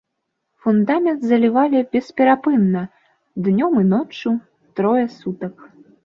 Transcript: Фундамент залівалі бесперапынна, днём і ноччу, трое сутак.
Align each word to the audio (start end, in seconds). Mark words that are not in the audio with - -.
Фундамент 0.65 1.19
залівалі 1.31 1.77
бесперапынна, 1.95 2.81
днём 3.47 3.75
і 3.81 3.83
ноччу, 3.91 4.33
трое 4.79 5.05
сутак. 5.19 5.53